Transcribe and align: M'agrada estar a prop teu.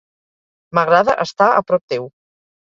M'agrada 0.79 1.17
estar 1.27 1.51
a 1.59 1.63
prop 1.71 1.87
teu. 1.95 2.13